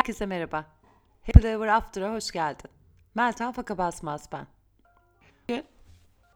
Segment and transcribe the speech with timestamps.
[0.00, 0.64] Herkese merhaba.
[1.26, 2.70] Happy Ever After'a hoş geldin.
[3.14, 4.46] Meltem Faka Basmaz ben.
[5.42, 5.64] Bugün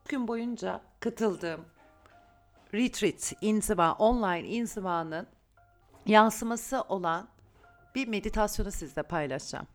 [0.09, 1.65] gün boyunca katıldığım
[2.75, 5.27] retreat, inziva, online inzivanın
[6.07, 7.29] yansıması olan
[7.95, 9.67] bir meditasyonu sizle paylaşacağım.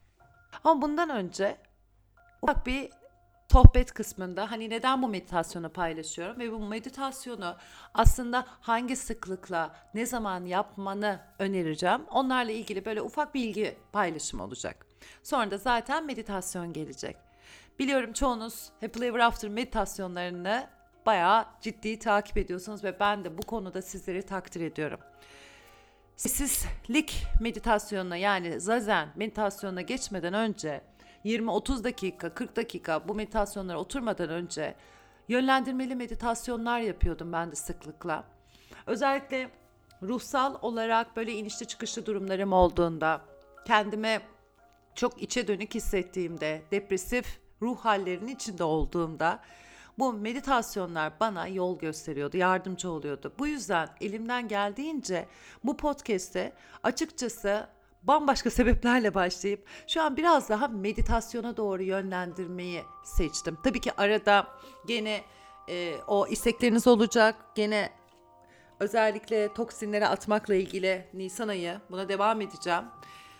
[0.63, 1.57] Ama bundan önce
[2.41, 2.89] ufak bir
[3.51, 7.55] sohbet kısmında hani neden bu meditasyonu paylaşıyorum ve bu meditasyonu
[7.93, 12.01] aslında hangi sıklıkla ne zaman yapmanı önereceğim.
[12.09, 14.85] Onlarla ilgili böyle ufak bilgi paylaşımı olacak.
[15.23, 17.17] Sonra da zaten meditasyon gelecek.
[17.79, 20.67] Biliyorum çoğunuz Happy Ever After meditasyonlarını
[21.05, 24.99] bayağı ciddi takip ediyorsunuz ve ben de bu konuda sizleri takdir ediyorum.
[26.15, 30.81] Sessizlik meditasyonuna yani zazen meditasyonuna geçmeden önce
[31.25, 34.75] 20-30 dakika, 40 dakika bu meditasyonlara oturmadan önce
[35.27, 38.23] yönlendirmeli meditasyonlar yapıyordum ben de sıklıkla.
[38.85, 39.49] Özellikle
[40.03, 43.21] ruhsal olarak böyle inişli çıkışlı durumlarım olduğunda,
[43.65, 44.21] kendime
[44.95, 49.39] çok içe dönük hissettiğimde, depresif ruh hallerinin içinde olduğumda
[49.99, 53.33] bu meditasyonlar bana yol gösteriyordu, yardımcı oluyordu.
[53.39, 55.25] Bu yüzden elimden geldiğince
[55.63, 57.67] bu podcast'te açıkçası
[58.03, 63.57] bambaşka sebeplerle başlayıp şu an biraz daha meditasyona doğru yönlendirmeyi seçtim.
[63.63, 64.47] Tabii ki arada
[64.87, 65.21] gene
[65.69, 67.35] e, o istekleriniz olacak.
[67.55, 67.89] Gene
[68.79, 72.83] özellikle toksinleri atmakla ilgili Nisan ayı buna devam edeceğim.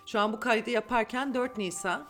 [0.05, 2.07] Şu an bu kaydı yaparken 4 Nisan.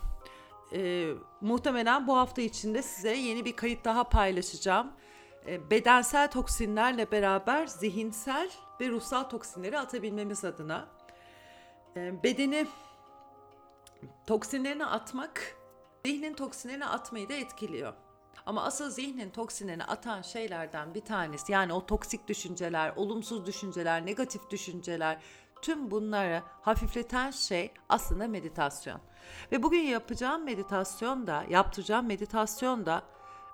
[0.74, 1.10] E,
[1.42, 4.92] muhtemelen bu hafta içinde size yeni bir kayıt daha paylaşacağım.
[5.48, 8.50] E, bedensel toksinlerle beraber zihinsel
[8.82, 10.99] ve ruhsal toksinleri atabilmemiz adına.
[11.96, 12.68] E, bedeni
[14.28, 15.56] toksinlerini atmak,
[16.06, 17.94] zihnin toksinlerini atmayı da etkiliyor.
[18.46, 24.50] Ama asıl zihnin toksinlerini atan şeylerden bir tanesi yani o toksik düşünceler, olumsuz düşünceler, negatif
[24.50, 25.22] düşünceler
[25.62, 29.02] tüm bunları hafifleten şey aslında meditasyon.
[29.52, 33.04] Ve bugün yapacağım meditasyon da, yaptıracağım meditasyon da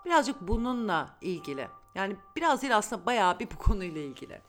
[0.06, 1.68] birazcık bununla ilgili.
[1.96, 4.42] Yani biraz değil aslında bayağı bir bu konuyla ilgili.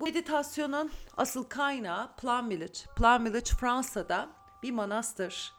[0.00, 2.78] Bu meditasyonun asıl kaynağı Plum Village.
[2.96, 4.28] Plum Village Fransa'da
[4.62, 5.52] bir manastır.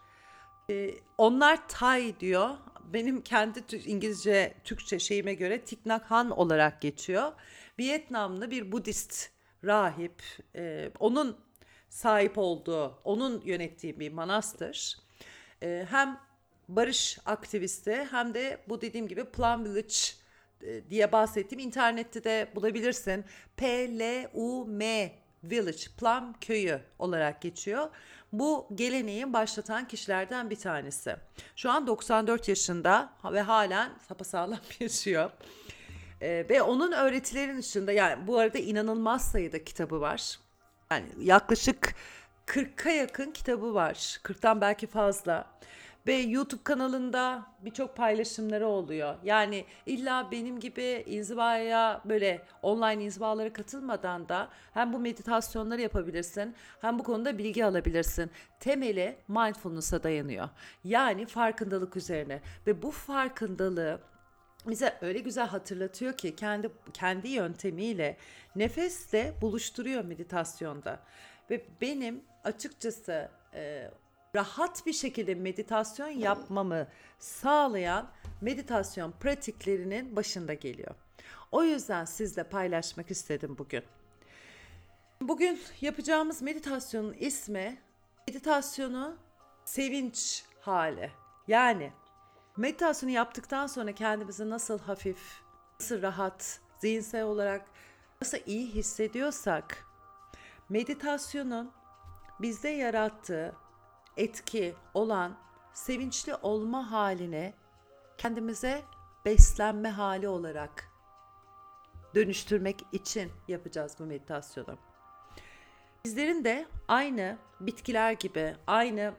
[0.70, 2.50] Ee, onlar Tay diyor.
[2.94, 7.32] Benim kendi İngilizce, Türkçe şeyime göre Thich Nhat olarak geçiyor.
[7.80, 9.30] Vietnamlı bir Budist
[9.64, 10.24] rahip.
[10.56, 11.38] Ee, onun
[11.90, 14.98] sahip olduğu, onun yönettiği bir manastır.
[15.64, 16.20] Ee, hem
[16.68, 20.27] barış aktivisti hem de bu dediğim gibi Plum Village e,
[20.90, 23.26] diye bahsettiğim internette de bulabilirsin.
[23.58, 25.12] P-L-U-M
[25.44, 27.90] Village, Plum Köyü olarak geçiyor.
[28.32, 31.16] Bu geleneği başlatan kişilerden bir tanesi.
[31.56, 35.32] Şu an 94 yaşında ve halen sapasağlam yaşıyor.
[36.22, 40.40] Ee, ve onun öğretilerin dışında yani bu arada inanılmaz sayıda kitabı var.
[40.92, 41.96] Yani yaklaşık
[42.48, 44.20] 40'a yakın kitabı var.
[44.24, 45.58] 40'tan belki fazla
[46.08, 49.16] ve YouTube kanalında birçok paylaşımları oluyor.
[49.24, 57.00] Yani illa benim gibi inzivaya böyle online inzivalara katılmadan da hem bu meditasyonları yapabilirsin hem
[57.00, 58.32] bu konuda bilgi alabilirsin.
[58.60, 60.50] Temeli mindfulness'a dayanıyor.
[60.84, 64.00] Yani farkındalık üzerine ve bu farkındalığı
[64.68, 68.18] bize öyle güzel hatırlatıyor ki kendi kendi yöntemiyle
[68.56, 71.00] nefesle buluşturuyor meditasyonda.
[71.50, 73.30] Ve benim açıkçası
[74.36, 76.88] rahat bir şekilde meditasyon yapmamı
[77.20, 78.10] sağlayan
[78.42, 80.96] meditasyon pratiklerinin başında geliyor.
[81.52, 83.84] O yüzden sizle paylaşmak istedim bugün.
[85.22, 87.78] Bugün yapacağımız meditasyonun ismi
[88.28, 89.18] meditasyonu
[89.66, 91.12] sevinç hali.
[91.48, 91.92] Yani
[92.58, 95.42] meditasyonu yaptıktan sonra kendimizi nasıl hafif,
[95.80, 97.66] nasıl rahat, zihinsel olarak
[98.22, 99.86] nasıl iyi hissediyorsak
[100.70, 101.72] meditasyonun
[102.40, 103.56] bizde yarattığı
[104.18, 105.38] etki olan
[105.74, 107.54] sevinçli olma haline
[108.18, 108.84] kendimize
[109.26, 110.92] beslenme hali olarak
[112.16, 114.78] dönüştürmek için yapacağız bu meditasyonu.
[116.06, 119.14] Bizlerin de aynı bitkiler gibi, aynı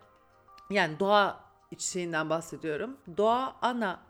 [0.70, 1.40] yani doğa
[1.70, 2.96] içiğinden bahsediyorum.
[3.16, 4.02] Doğa ana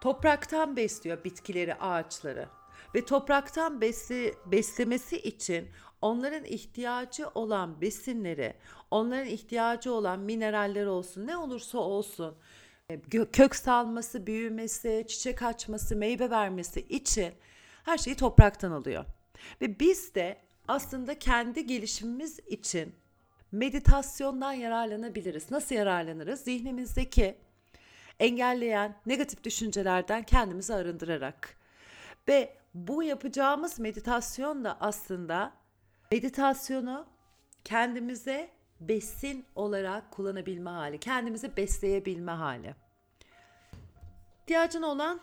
[0.00, 2.48] topraktan besliyor bitkileri, ağaçları
[2.94, 5.70] ve topraktan besli, beslemesi için
[6.02, 8.54] onların ihtiyacı olan besinleri,
[8.90, 12.36] onların ihtiyacı olan mineraller olsun, ne olursa olsun
[12.90, 13.00] e,
[13.32, 17.34] kök salması, büyümesi, çiçek açması, meyve vermesi için
[17.84, 19.04] her şeyi topraktan alıyor.
[19.60, 20.36] Ve biz de
[20.68, 22.94] aslında kendi gelişimimiz için
[23.52, 25.50] meditasyondan yararlanabiliriz.
[25.50, 26.40] Nasıl yararlanırız?
[26.40, 27.38] Zihnimizdeki
[28.20, 31.56] engelleyen negatif düşüncelerden kendimizi arındırarak.
[32.28, 35.52] Ve bu yapacağımız meditasyon da aslında
[36.12, 37.06] meditasyonu
[37.64, 38.50] kendimize
[38.80, 42.74] besin olarak kullanabilme hali, kendimizi besleyebilme hali.
[44.40, 45.20] İhtiyacın olan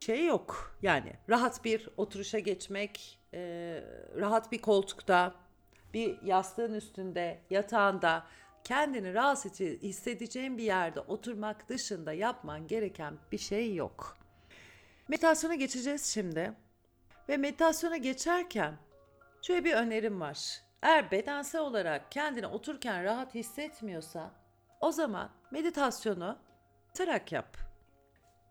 [0.00, 0.76] şey yok.
[0.82, 3.40] Yani rahat bir oturuşa geçmek, e,
[4.16, 5.34] rahat bir koltukta,
[5.94, 8.26] bir yastığın üstünde, yatağında
[8.64, 14.18] kendini rahatsız hissedeceğin bir yerde oturmak dışında yapman gereken bir şey yok.
[15.08, 16.52] Meditasyona geçeceğiz şimdi.
[17.28, 18.74] Ve meditasyona geçerken
[19.46, 20.62] şöyle bir önerim var.
[20.82, 24.30] Eğer bedensel olarak kendini otururken rahat hissetmiyorsa
[24.80, 26.38] o zaman meditasyonu
[26.88, 27.56] yatarak yap.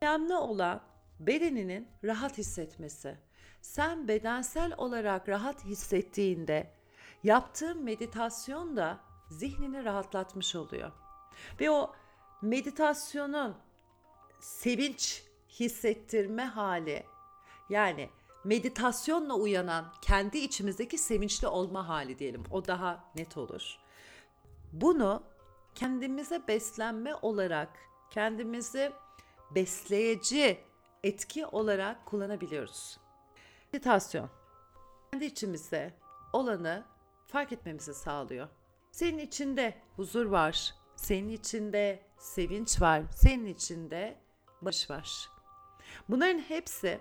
[0.02, 0.82] Önemli olan
[1.20, 3.18] bedeninin rahat hissetmesi.
[3.62, 6.72] Sen bedensel olarak rahat hissettiğinde
[7.24, 9.00] yaptığın meditasyon da
[9.30, 10.92] zihnini rahatlatmış oluyor.
[11.60, 11.96] Ve o
[12.42, 13.58] meditasyonun
[14.40, 15.24] sevinç
[15.60, 17.06] hissettirme hali
[17.70, 18.10] yani
[18.46, 22.44] meditasyonla uyanan kendi içimizdeki sevinçli olma hali diyelim.
[22.52, 23.78] O daha net olur.
[24.74, 25.24] Bunu
[25.76, 27.70] kendimize beslenme olarak,
[28.10, 28.92] kendimizi
[29.56, 30.60] besleyici
[31.04, 32.98] etki olarak kullanabiliyoruz.
[33.74, 34.30] Meditasyon
[35.12, 35.94] kendi içimizde
[36.34, 36.84] olanı
[37.28, 38.48] fark etmemizi sağlıyor.
[38.92, 44.18] Senin içinde huzur var, senin içinde sevinç var, senin içinde
[44.62, 45.30] baş var.
[46.10, 47.00] Bunların hepsi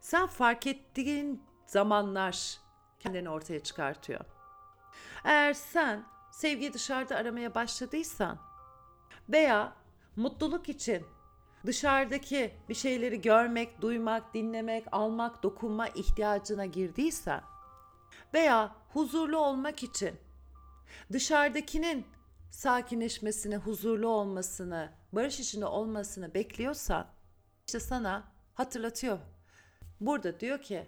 [0.00, 2.58] sen fark ettiğin zamanlar
[3.00, 4.20] kendini ortaya çıkartıyor.
[5.24, 8.38] Eğer sen sevgiyi dışarıda aramaya başladıysan
[9.28, 9.72] veya
[10.16, 11.06] mutluluk için
[11.66, 17.42] dışarıdaki bir şeyleri görmek, duymak, dinlemek, almak, dokunma ihtiyacına girdiysen
[18.34, 20.16] veya huzurlu olmak için
[21.12, 22.06] dışarıdakinin
[22.50, 27.06] sakinleşmesini, huzurlu olmasını, barış içinde olmasını bekliyorsan
[27.66, 29.18] işte sana hatırlatıyor.
[30.00, 30.86] Burada diyor ki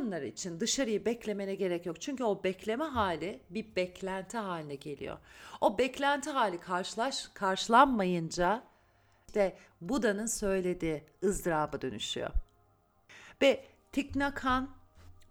[0.00, 2.00] bunlar için dışarıyı beklemene gerek yok.
[2.00, 5.18] Çünkü o bekleme hali bir beklenti haline geliyor.
[5.60, 8.62] O beklenti hali karşılaş karşılanmayınca
[9.28, 12.30] işte Buda'nın söylediği ızdıraba dönüşüyor.
[13.42, 13.64] Ve
[14.34, 14.68] Hanh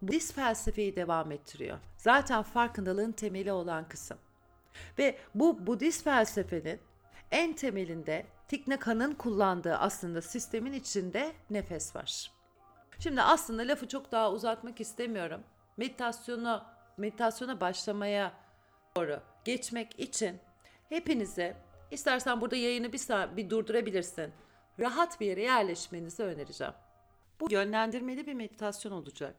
[0.01, 1.77] Budist felsefeyi devam ettiriyor.
[1.97, 4.17] Zaten farkındalığın temeli olan kısım.
[4.99, 6.79] Ve bu Budist felsefenin
[7.31, 8.25] en temelinde
[8.79, 12.36] Hanh'ın kullandığı aslında sistemin içinde nefes var.
[12.99, 15.43] Şimdi aslında lafı çok daha uzatmak istemiyorum.
[15.77, 16.63] Meditasyonu
[16.97, 18.33] meditasyona başlamaya
[18.95, 20.39] doğru geçmek için
[20.89, 21.57] hepinize
[21.91, 24.33] istersen burada yayını bir bir durdurabilirsin.
[24.79, 26.73] Rahat bir yere yerleşmenizi önereceğim.
[27.39, 29.35] Bu yönlendirmeli bir meditasyon olacak.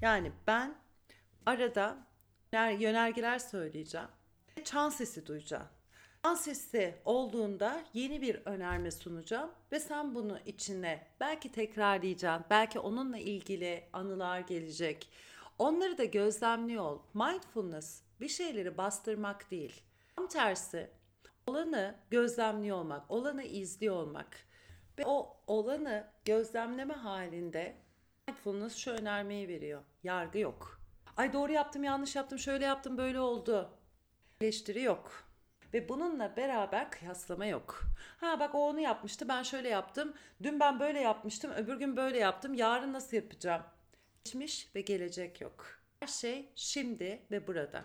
[0.00, 0.74] Yani ben
[1.46, 1.96] arada
[2.52, 4.08] yönergeler söyleyeceğim.
[4.64, 5.68] Çan sesi duyacağım.
[6.24, 13.18] Çan sesi olduğunda yeni bir önerme sunacağım ve sen bunu içine belki tekrarlayacaksın, belki onunla
[13.18, 15.08] ilgili anılar gelecek.
[15.58, 16.98] Onları da gözlemliyor ol.
[17.14, 19.82] Mindfulness bir şeyleri bastırmak değil.
[20.16, 20.90] Tam tersi
[21.46, 24.36] olanı gözlemliyor olmak, olanı izliyor olmak.
[24.98, 27.76] Ve o olanı gözlemleme halinde
[28.28, 29.82] mindfulness şu önermeyi veriyor.
[30.02, 30.80] Yargı yok.
[31.16, 33.70] Ay doğru yaptım, yanlış yaptım, şöyle yaptım, böyle oldu.
[34.40, 35.31] Eleştiri yok.
[35.74, 37.82] Ve bununla beraber kıyaslama yok.
[38.20, 40.14] Ha bak o onu yapmıştı, ben şöyle yaptım.
[40.42, 42.54] Dün ben böyle yapmıştım, öbür gün böyle yaptım.
[42.54, 43.62] Yarın nasıl yapacağım?
[44.24, 45.66] Geçmiş ve gelecek yok.
[46.00, 47.84] Her şey şimdi ve burada.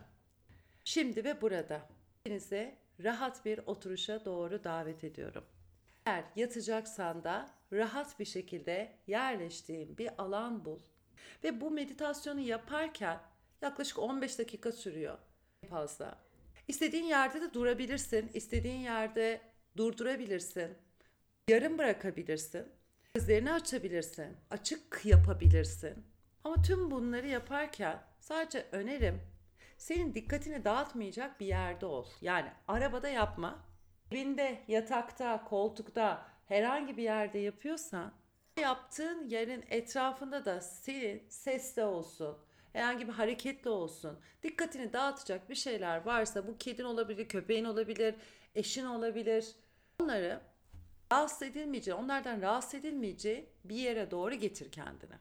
[0.84, 1.82] Şimdi ve burada.
[2.24, 5.44] Hepinizi rahat bir oturuşa doğru davet ediyorum.
[6.06, 10.80] Eğer yatacaksan da rahat bir şekilde yerleştiğin bir alan bul.
[11.44, 13.20] Ve bu meditasyonu yaparken
[13.62, 15.18] yaklaşık 15 dakika sürüyor
[15.70, 16.27] fazla.
[16.68, 19.42] İstediğin yerde de durabilirsin, istediğin yerde
[19.78, 20.78] durdurabilirsin.
[21.50, 22.66] Yarım bırakabilirsin.
[23.14, 26.06] Gözlerini açabilirsin, açık yapabilirsin.
[26.44, 29.22] Ama tüm bunları yaparken sadece önerim
[29.78, 32.06] senin dikkatini dağıtmayacak bir yerde ol.
[32.22, 33.66] Yani arabada yapma.
[34.12, 38.14] Evinde, yatakta, koltukta, herhangi bir yerde yapıyorsan
[38.60, 42.38] yaptığın yerin etrafında da senin sesle olsun,
[42.78, 48.16] herhangi bir hareketli olsun, dikkatini dağıtacak bir şeyler varsa bu kedin olabilir, köpeğin olabilir,
[48.56, 49.56] eşin olabilir.
[50.00, 50.42] Onları
[51.12, 55.14] rahatsız edilmeyeceği, onlardan rahatsız edilmeyeceği bir yere doğru getir kendini.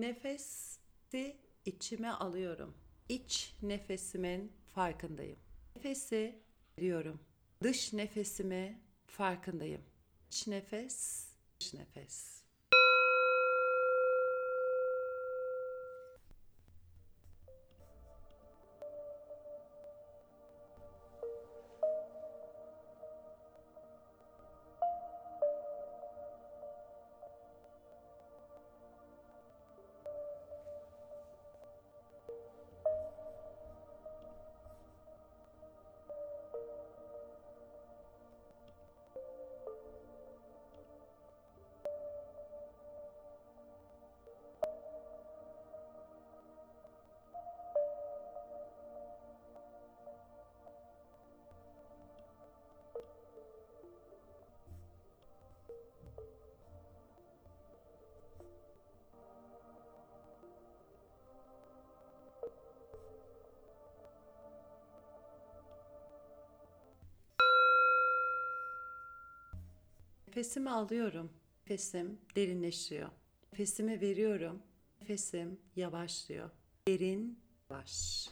[0.00, 2.74] Nefesi içime alıyorum.
[3.08, 5.43] İç nefesimin farkındayım.
[5.76, 6.42] Nefesi
[6.78, 7.20] veriyorum.
[7.62, 9.82] Dış nefesimi farkındayım.
[10.30, 11.28] İç nefes,
[11.60, 12.43] dış nefes.
[70.34, 71.30] Nefesimi alıyorum.
[71.60, 73.08] Nefesim derinleşiyor.
[73.52, 74.62] Nefesimi veriyorum.
[75.00, 76.50] Nefesim yavaşlıyor.
[76.88, 77.38] Derin,
[77.70, 78.28] yavaş.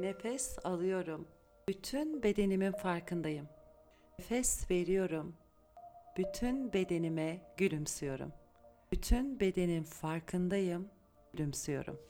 [0.00, 1.28] Nefes alıyorum.
[1.68, 3.48] Bütün bedenimin farkındayım.
[4.18, 5.36] Nefes veriyorum.
[6.18, 8.32] Bütün bedenime gülümsüyorum.
[8.92, 10.88] Bütün bedenin farkındayım.
[11.32, 12.00] Gülümsüyorum.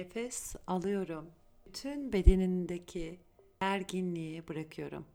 [0.00, 1.30] Nefes alıyorum.
[1.66, 3.20] Bütün bedenindeki
[3.60, 5.06] gerginliği bırakıyorum.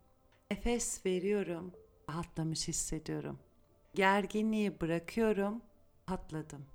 [0.51, 1.71] Nefes veriyorum.
[2.09, 3.39] Rahatlamış hissediyorum.
[3.93, 5.61] Gerginliği bırakıyorum.
[6.09, 6.65] Rahatladım.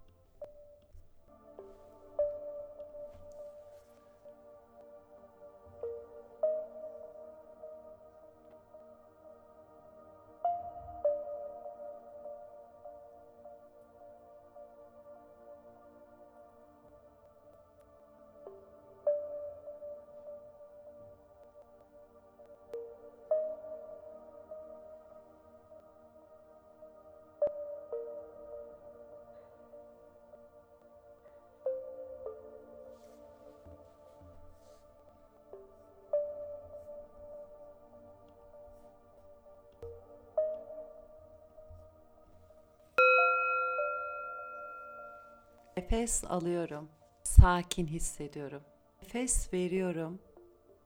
[45.90, 46.88] Nefes alıyorum.
[47.24, 48.62] Sakin hissediyorum.
[49.02, 50.18] Nefes veriyorum.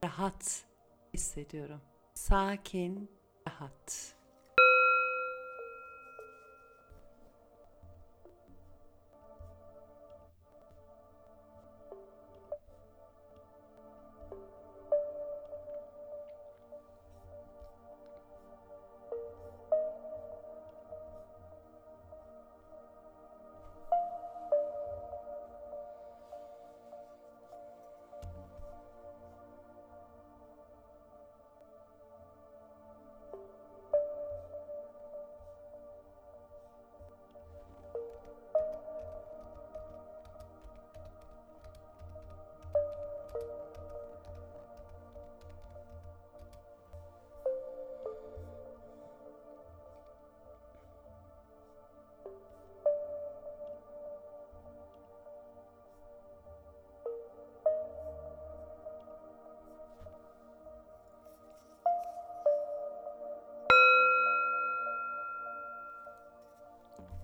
[0.03, 0.65] Rahat
[1.13, 1.81] hissediyorum.
[2.13, 3.09] Sakin,
[3.47, 4.14] rahat.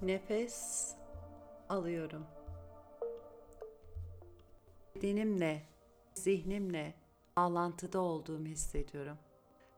[0.02, 0.92] Nefes
[1.70, 2.26] alıyorum.
[4.96, 5.66] Bedenimle,
[6.14, 6.94] zihnimle
[7.38, 9.18] bağlantıda olduğumu hissediyorum.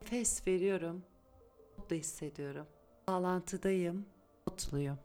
[0.02, 1.04] Nefes veriyorum,
[1.78, 2.66] mutlu hissediyorum.
[3.08, 4.06] Bağlantıdayım,
[4.46, 4.98] mutluyum.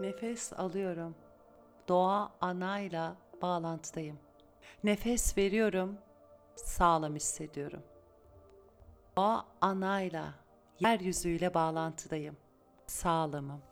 [0.00, 1.14] Nefes alıyorum.
[1.88, 4.18] Doğa anayla bağlantıdayım.
[4.84, 5.98] Nefes veriyorum.
[6.56, 7.82] Sağlam hissediyorum.
[9.16, 10.34] Doğa anayla,
[10.80, 12.36] yeryüzüyle bağlantıdayım.
[12.86, 13.69] Sağlamım.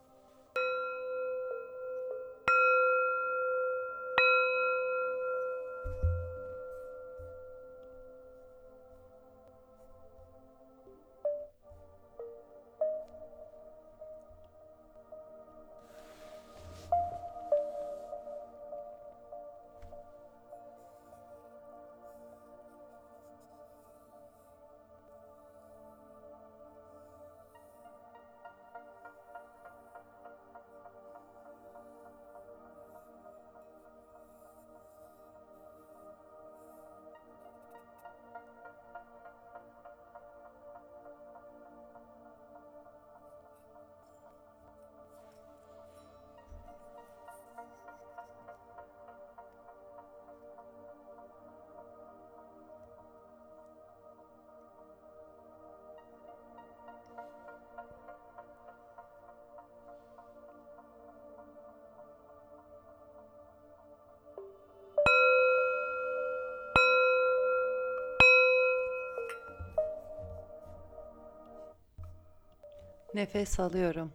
[73.18, 74.12] Nefes alıyorum.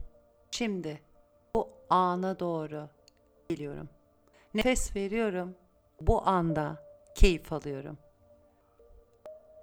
[0.52, 1.02] Şimdi
[1.56, 2.90] bu ana doğru
[3.50, 3.90] geliyorum.
[4.54, 5.56] Nefes veriyorum.
[6.02, 6.84] Bu anda
[7.16, 7.98] keyif alıyorum.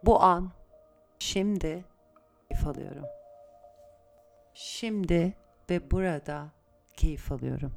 [0.02, 0.50] Bu an
[1.18, 1.84] şimdi
[2.48, 3.04] keyif alıyorum.
[4.54, 5.34] Şimdi
[5.70, 6.48] ve burada
[6.96, 7.72] keyif alıyorum.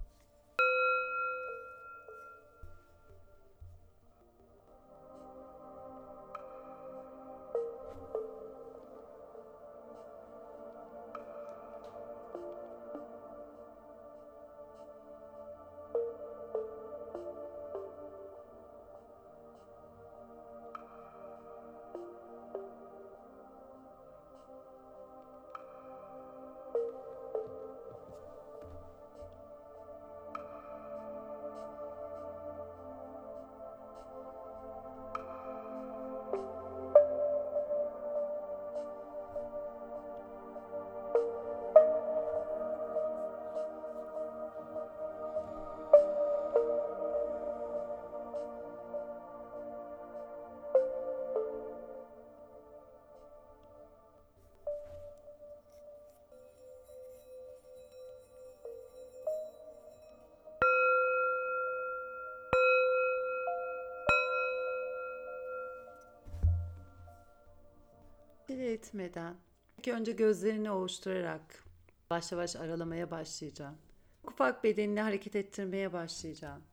[68.84, 69.36] Etmeden
[69.78, 71.63] ilk önce gözlerini ovuşturarak
[72.12, 73.78] yavaş yavaş aralamaya başlayacağım.
[74.24, 76.63] Ufak bedenini hareket ettirmeye başlayacağım.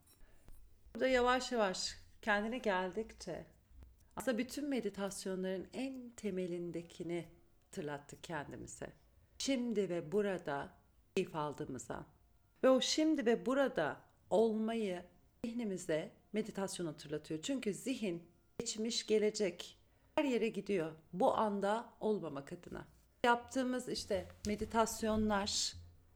[0.94, 3.46] Burada yavaş yavaş kendine geldikçe
[4.16, 7.28] aslında bütün meditasyonların en temelindekini
[7.64, 8.92] hatırlattık kendimize.
[9.38, 10.68] Şimdi ve burada
[11.16, 12.06] keyif aldığımıza
[12.64, 15.02] ve o şimdi ve burada olmayı
[15.44, 17.42] zihnimize meditasyon hatırlatıyor.
[17.42, 18.22] Çünkü zihin
[18.58, 19.79] geçmiş gelecek
[20.20, 20.92] her yere gidiyor.
[21.12, 22.86] Bu anda olmamak adına.
[23.24, 25.72] Yaptığımız işte meditasyonlar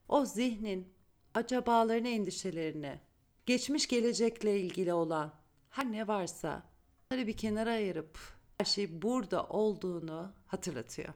[0.08, 0.92] o zihnin
[1.34, 3.00] acabalarını, endişelerini,
[3.46, 5.32] geçmiş gelecekle ilgili olan
[5.70, 6.62] her ne varsa
[7.10, 8.18] onları bir kenara ayırıp
[8.58, 11.14] her şey burada olduğunu hatırlatıyor.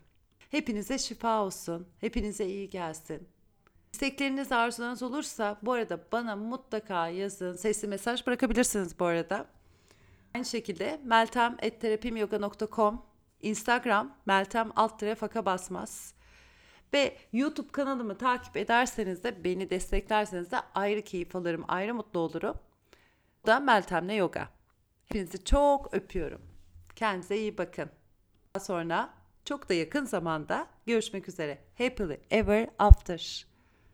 [0.50, 1.88] Hepinize şifa olsun.
[2.00, 3.28] Hepinize iyi gelsin.
[3.92, 7.56] İstekleriniz, arzularınız olursa bu arada bana mutlaka yazın.
[7.56, 9.57] Sesli mesaj bırakabilirsiniz bu arada.
[10.38, 13.02] Aynı şekilde meltem.terapimyoga.com
[13.40, 16.14] Instagram meltem alt faka basmaz.
[16.94, 22.54] Ve YouTube kanalımı takip ederseniz de beni desteklerseniz de ayrı keyif alırım, ayrı mutlu olurum.
[23.42, 24.48] Bu da Meltem'le Yoga.
[25.04, 26.40] Hepinizi çok öpüyorum.
[26.96, 27.90] Kendinize iyi bakın.
[28.54, 29.10] Daha sonra
[29.44, 31.58] çok da yakın zamanda görüşmek üzere.
[31.78, 33.46] Happily ever after.